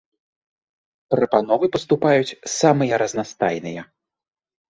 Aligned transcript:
Прапановы 1.15 1.65
паступаюць 1.75 2.37
самыя 2.57 2.93
разнастайныя. 3.05 3.81